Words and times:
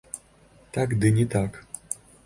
Так, 0.77 0.97
ды 1.03 1.13
не 1.19 1.27
так. 1.37 1.63